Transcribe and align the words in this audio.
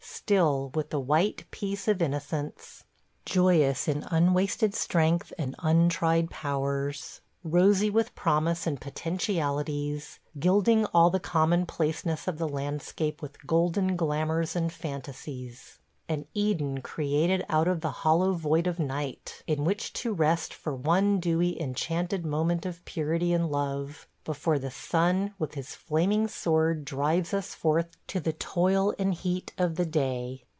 still, 0.31 0.69
with 0.75 0.91
the 0.91 0.99
white 0.99 1.43
peace 1.49 1.87
of 1.87 2.01
innocence... 2.01 2.83
joyous 3.25 3.87
in 3.87 4.03
unwasted 4.11 4.73
strength 4.75 5.33
and 5.37 5.55
untried 5.59 6.29
powers... 6.29 7.21
rosy 7.43 7.89
with 7.89 8.13
promise 8.13 8.67
and 8.67 8.79
potentialities, 8.79 10.19
gilding 10.39 10.85
all 10.93 11.09
the 11.09 11.19
commonplaceness 11.19 12.27
of 12.27 12.37
the 12.37 12.47
landscape 12.47 13.21
with 13.21 13.45
golden 13.47 13.95
glamours 13.95 14.55
and 14.55 14.71
fantasies... 14.71 15.79
an 16.07 16.25
Eden 16.33 16.81
created 16.81 17.43
out 17.49 17.67
of 17.67 17.81
the 17.81 17.91
hollow 18.03 18.33
void 18.33 18.67
of 18.67 18.77
night, 18.79 19.43
in 19.47 19.63
which 19.63 19.91
to 19.93 20.13
rest 20.13 20.53
for 20.53 20.75
one 20.75 21.19
dewy, 21.19 21.59
enchanted 21.59 22.23
moment 22.25 22.65
of 22.65 22.83
purity 22.85 23.33
and 23.33 23.49
love 23.49 24.07
before 24.23 24.59
the 24.59 24.69
sun 24.69 25.33
with 25.39 25.55
his 25.55 25.73
flaming 25.73 26.27
sword 26.27 26.85
drives 26.85 27.33
us 27.33 27.55
forth 27.55 27.87
to 28.07 28.19
the 28.19 28.33
toil 28.33 28.93
and 28.99 29.11
heat 29.15 29.51
of 29.57 29.75
the 29.77 29.85
day! 29.87 30.43